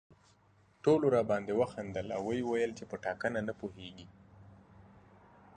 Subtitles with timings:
[0.83, 4.07] ټولو راباندې وخندل او ویې ویل په ټاکنه نه پوهېږي.